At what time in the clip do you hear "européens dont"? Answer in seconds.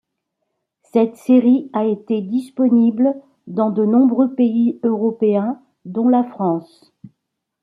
4.83-6.09